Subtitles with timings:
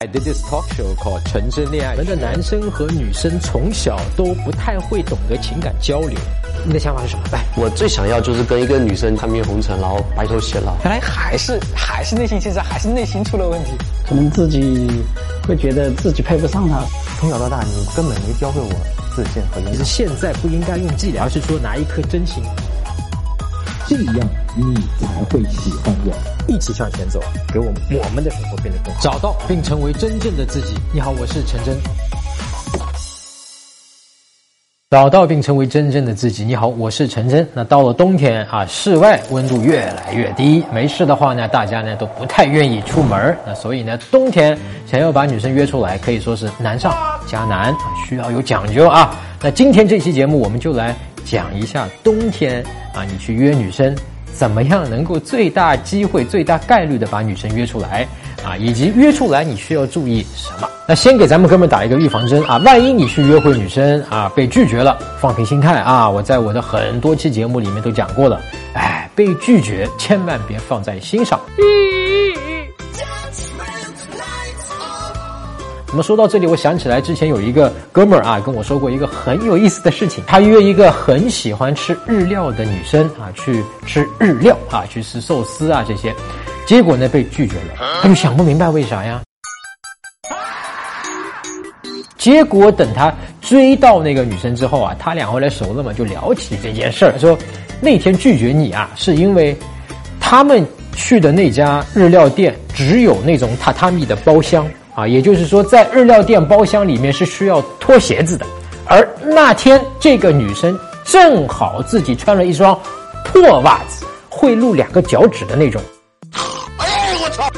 [0.00, 1.96] I did this talk show called《纯真恋爱》。
[1.98, 6.16] 我们的男生和女生从小都不太会懂得情感交流，
[6.64, 7.24] 你的想法是什么？
[7.32, 10.76] 来，我最想要就是跟一个女生看遍红尘，然后白头偕老。
[10.84, 13.72] 原来还是还是内心其实还是内心出了问题，
[14.08, 14.88] 可能自己
[15.48, 16.80] 会觉得自己配不上她。
[17.18, 18.70] 从小到大，你根本没教会我
[19.16, 19.74] 自信和勇敢。
[19.78, 22.40] 是现在不应该用伎俩，而是说拿一颗真心。
[23.88, 26.12] 这样你才会喜欢我。
[26.46, 27.18] 一起向前走，
[27.50, 30.74] 给我们我们的生活变得更好，找到并成为真正的自己。
[30.92, 31.74] 你好，我是陈真。
[34.90, 36.44] 找到并成为真正的自己。
[36.44, 37.48] 你好，我是陈真。
[37.54, 43.34] 那到了冬天啊，室外温度越来越低，没事的话呢，大家呢都不太愿意出门。
[43.46, 46.94] 那所以呢，冬天想要把女生约出来，可以说是难上
[47.26, 47.74] 加难，
[48.06, 49.16] 需要有讲究啊。
[49.40, 50.94] 那今天这期节目，我们就来。
[51.28, 52.64] 讲一下冬天
[52.94, 53.94] 啊，你去约女生，
[54.32, 58.08] 怎么样能够最大机会、最大概率的把女生约出来
[58.42, 58.56] 啊？
[58.56, 60.66] 以及约出来你需要注意什么？
[60.88, 66.08] 那先给咱们哥们打一个预防针啊，万一你去约会女生啊被拒绝了，放平心态啊！
[66.08, 68.40] 我在我的很多期节目里面都讲过了，
[68.72, 71.38] 哎，被拒绝千万别放在心上。
[75.90, 80.22] 那么说到这里，我想起来之前有一个哥们儿啊跟我说过一个很有意思的事情。
[80.26, 86.14] 他约一个很喜欢吃日料的女生啊去吃日料啊去吃寿司啊这些，
[86.66, 88.00] 结果呢被拒绝了。
[88.02, 89.22] 他就想不明白为啥呀？
[92.18, 97.36] 结果等他追到那个女生之后啊，他俩后来熟了嘛，就聊起这件事儿，说
[97.80, 99.56] 那天拒绝你啊是因为
[100.20, 100.62] 他们
[100.94, 104.68] 去的那家日料店只有那种榻榻米的包厢。
[104.98, 108.44] 啊，也就是说，在日料店包厢里面是需要脱鞋子的，
[108.84, 112.76] 而那天这个女生正好自己穿了一双
[113.24, 115.80] 破袜子，会露两个脚趾的那种。
[116.78, 117.48] 哎我操！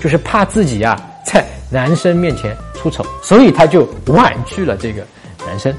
[0.00, 5.04] 就是怕自己啊在男生面前出丑，所以她就婉拒了这个
[5.44, 5.74] 男生。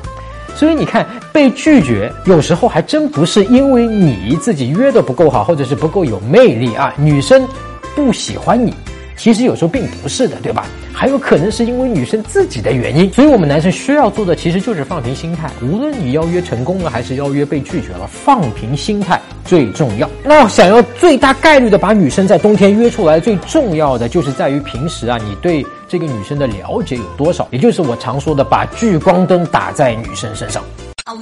[0.53, 7.47] 所以你看，被拒绝有时候还真不是因为你自己约的不够好，或者是不够有魅力啊，女生
[7.95, 8.73] 不喜欢你。
[9.17, 10.65] 其实有时候并不是的，对吧？
[10.93, 15.49] 还有可能是因为女生自己的原因，所以我们男生需要做的其实就是放平心态。
[15.61, 20.09] 无论你邀约成功了还是邀约被拒绝了，放平心态最重要。
[20.23, 30.63] 那想要最大概率的把女生在冬天约出来，最重要的就是在于平时啊，你对这个女生的了解有多少，也就是我常说的把聚光灯打在女生身上。
[31.07, 31.19] I'm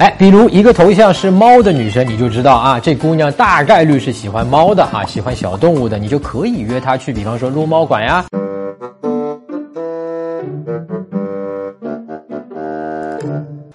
[0.00, 8.24] 哎，比如一个头像是猫的女生，你就知道啊，这姑娘大概率是喜欢猫的啊，喜欢小动物的，你就可以约她去，比方说撸猫馆呀，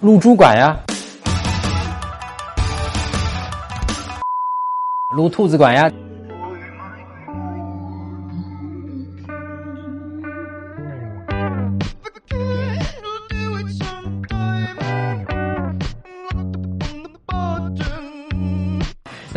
[0.00, 0.76] 撸猪馆呀，
[5.14, 5.88] 撸兔子馆呀。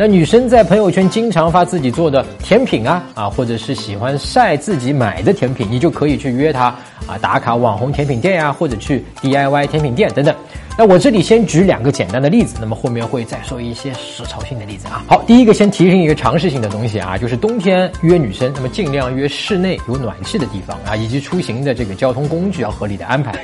[0.00, 6.74] 那女生在朋友圈经常发自己做的甜品啊啊，或者是喜欢晒自己买的甜品，你就可以去约她
[7.06, 10.34] 啊打卡网红甜品店呀，或者去 DIY 甜品店等等。
[10.78, 15.04] 那我这里先举两个简单的例子，那么后面会再说一些实操性的例子啊。
[15.06, 23.38] 好，第一个先提醒一个常识性的东西啊，就是冬天约女生，那么尽量约室内有暖气的地方啊，以及出行的这个交通工具要合理的安排。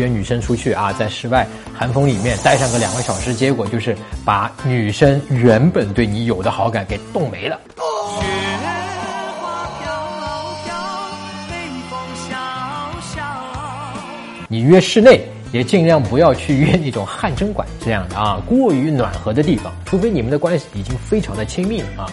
[0.00, 3.94] 约女生出去啊，在室外寒风里面待上个两个小时，结果就是
[4.24, 7.60] 把女生原本对你有的好感给冻没了。
[14.48, 15.20] 你约室内
[15.52, 22.06] 也尽量不要去约那种汗蒸馆这样的啊，过于暖和的地方，除非你们的关系已经非常的亲密了啊。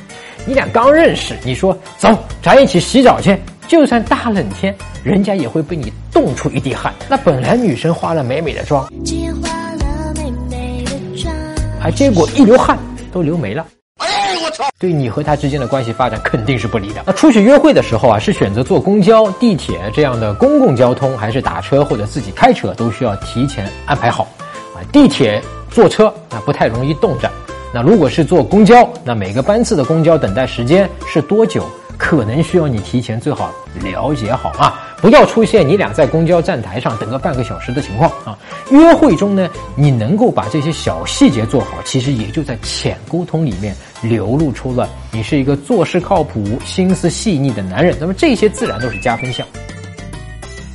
[0.45, 2.09] 你俩刚认识，你说走，
[2.43, 3.39] 咱一起洗澡去。
[3.67, 4.73] 就算大冷天，
[5.03, 6.91] 人家也会被你冻出一滴汗。
[7.07, 8.91] 那本来女生化了美美的妆，
[11.79, 12.75] 还结果一流汗
[13.11, 13.63] 都流没了。
[13.99, 14.63] 哎，我操！
[14.79, 17.03] 对你和他之间的关系发展肯定是不利的。
[17.05, 24.23] 那出去约会的时候啊，是选择坐公交、地铁这样的公共交通，还是打车或者自己开车，都需要提前安排好。
[24.73, 25.39] 啊，地铁
[25.69, 27.29] 坐车啊不太容易冻着。
[27.71, 31.63] 那如果是坐公交，那每个班次的公交等待时间是多久？
[31.95, 33.51] 可能需要你提前最好
[33.81, 38.37] 了解好啊，不要出现你俩在公交站台上等个半个小时的情况啊。
[38.71, 47.95] 约会中呢，你能够把这些小细节做好，其实也就在浅沟通里面流露出了你是一个做事靠谱、心思细腻的男人。
[47.99, 49.45] 那么这些自然都是加分项。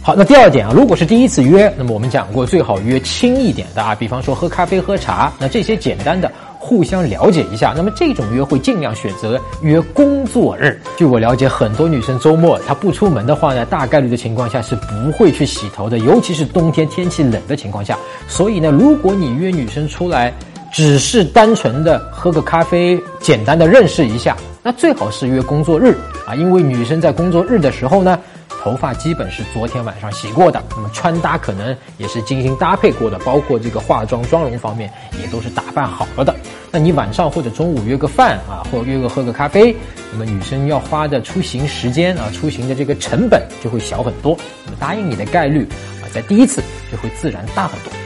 [0.04, 6.30] 好，那第二点啊，如果是第一次约，那么我们讲过，最好约轻一点的啊，比方说喝咖啡、喝茶，那这些简单的
[6.64, 7.75] 互相了解一下。
[7.76, 10.81] 那么这种约会尽量选择约工作日。
[10.97, 17.99] 据我了解，很多女生周末她不出门的话呢，大概率的情况下是不会去洗头的，尤其是冬天天气冷的情况下。
[18.29, 20.32] 所以呢，如果你约女生出来，
[20.73, 25.97] 只是单纯的喝个咖啡，简单的认识一下，那最好是约工作日
[26.29, 28.17] 啊，因为女生在工作日的时候呢。
[28.62, 34.88] 头发基本是昨天晚上洗过的，那么穿搭可能也是精心搭配过的，包括这个化妆妆容方面
[35.20, 36.32] 也都是打扮好了的。
[36.70, 39.75] 那你晚上或者中午约个饭啊，或者约个喝个咖啡，
[40.12, 45.67] 那么女生要花的出行时间啊，出行的这个成本就会小很多，那么答应你的概率
[46.00, 48.01] 啊，在第一次就会自然大很多。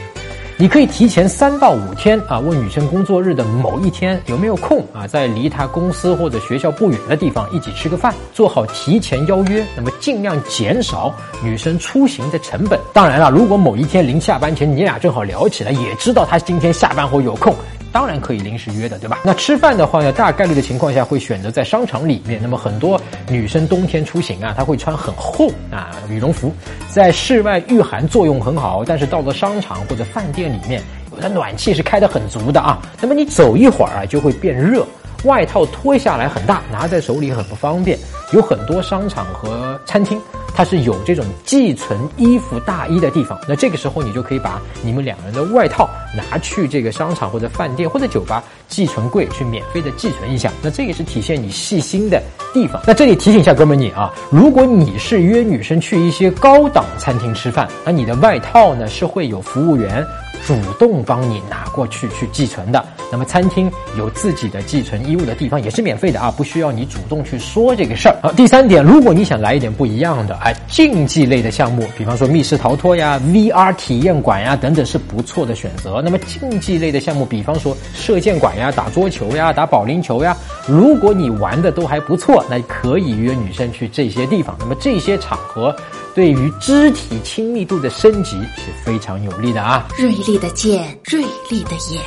[0.59, 11.13] 你可以提前三到五天啊，问女生工作日的某一天有没有空啊，在离她公司或者学校不远的地方一起吃个饭，做好提前邀约，那么尽量减少
[11.43, 12.79] 女生出行的成本。
[12.91, 17.53] 当然了，如果某一天临下班前你俩正好聊起来，也知道她今天下班后有空。
[17.91, 19.19] 当然可以临时约的，对吧？
[19.23, 22.39] 那吃饭的话呢，大概率的情况下会选择在商场里面。
[22.41, 22.99] 那么很多
[23.29, 26.53] 女生冬天出行啊，她会穿很厚啊羽绒服，
[26.89, 30.81] 在室外御寒作用很好，但是到了商场或者饭店里面，
[31.11, 32.79] 有的暖气是开得很足的啊。
[33.01, 34.85] 那么你走一会儿啊，就会变热，
[35.23, 37.97] 外套脱下来很大，拿在手里很不方便。
[38.31, 40.19] 有很多商场和餐厅。
[40.55, 52.19] 它是有这种寄存衣服大衣的地方，那这个时候你就可以把你们两个人的外套拿去这个商场或者饭店或者酒吧寄存柜去免费的寄存一下，那这也是体现你细心的
[52.55, 52.81] 地方。
[52.87, 60.03] 那这里提醒一下哥们你啊，如果你是约女生去一些高档餐厅吃饭，那你的外套呢是会有服务员。
[60.45, 68.17] 主动帮你拿过去去寄存的，那么餐厅有自己的寄存衣物的地方也是免费的啊，不需要你主动去说这个事儿。
[68.21, 76.01] 好，第三点，如果你想来一点不一样的，哎，竞技类的项目，比方说密室逃脱呀、VR 体验馆呀等等是不错的选择。
[76.03, 80.35] 那么竞技类的项目，比方说射箭馆呀、打桌球呀、打保龄球呀，
[80.67, 84.55] 如果你玩的都还不错，那可以约女生去这些地方。
[84.59, 85.75] 那么这些场合。
[86.17, 89.87] 对于肢体亲密度的升级是非常有利的啊！
[89.99, 92.01] 锐利的剑，锐利的眼。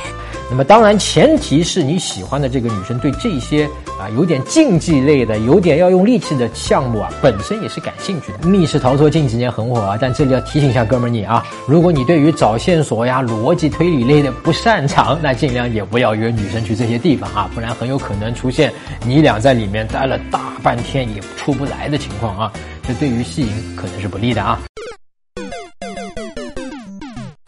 [0.49, 3.63] 那么当然，前提是你喜欢的这个女生对这些
[3.97, 8.45] 啊有点竞技类的、有点要用力气的项目啊，本身也是感兴趣的。
[8.45, 18.73] 密室逃脱近几年很火啊，但这里要提醒一下哥们儿你啊，如果你对于找线索呀、逻辑推理类的不擅长，那尽量也不要约女生去这些地方啊，不然很有可能出现
[19.05, 22.53] 你俩在里面待了大半天也出不来的情况啊。
[22.87, 24.59] 这对于戏瘾可能是不利的啊。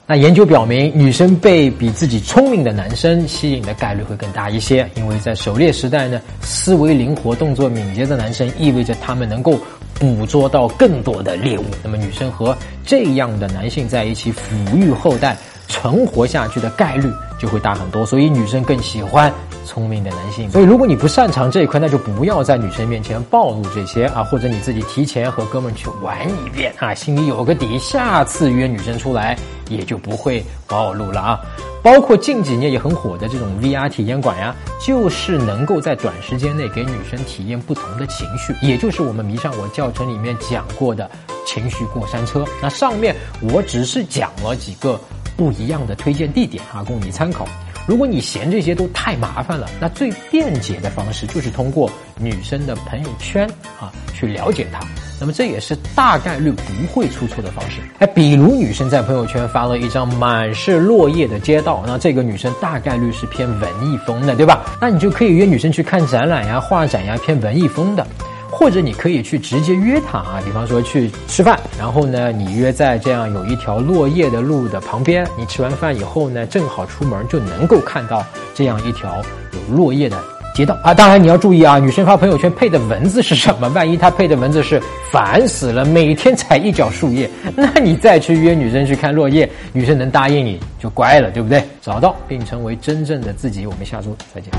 [0.06, 9.57] 那研究表明，女生被比自己聪明的男生吸引的概率会更大一些，因为在狩猎时代呢，思维灵活、动作敏捷的男生意味着他们能够
[9.98, 11.63] 捕捉到更多的猎物。
[11.81, 12.56] 那么，女生和
[12.86, 15.38] 这样的男性在一起抚育后代、
[15.69, 19.33] 存活下去的概率就会大很多，所以女生更喜欢。
[19.65, 29.38] 聪明的男性，所以如果你不擅长这一块，那就不要在女生面前暴露这些啊，或者你自己提前和哥们去玩一遍啊，心里有个底，下次约女生出来
[29.69, 31.39] 也就不会暴露了啊。
[31.81, 41.10] 包括近几年也很火的这种 VR 体验馆呀，就是能够在短时间内给女生体验不同的情绪，也就是我们迷上我教程里面讲过的
[41.45, 42.45] 情绪过山车。
[42.62, 44.98] 那上面我只是讲了几个
[45.36, 47.45] 不一样的推荐地点啊，供你参考。
[47.86, 53.46] 如果你嫌这些都太麻烦了，那最便捷的方式就是通过女生的朋友圈
[53.80, 54.80] 啊去了解她。
[55.20, 57.80] 那么这也是大概率不会出错的方式。
[58.00, 64.66] 哎，比如女生在朋友圈发了一张满是落叶的街道，那这个女生大概率是偏文艺风的，对吧？
[64.82, 68.06] 那你就可以约女生去看展览呀、画展呀，偏文艺风的。
[68.55, 80.17] 或者你可以去直接约她啊，比方说去吃饭，然后呢，你约在这样有一条落叶的路的旁边，你吃完饭以后呢，正好出门就能够看到这样一条有落叶的
[80.55, 80.93] 街道啊。
[80.93, 83.67] 当然你要注意啊，女生发朋友圈配的文字是什么？
[83.69, 84.81] 万一她配的文字是
[85.12, 91.63] 烦死了，每天踩一脚树叶，那你再去约女生去看落叶，女生能答应你就乖了，对不对？
[91.81, 94.51] 找到并成为真正的自己，我们下周再见。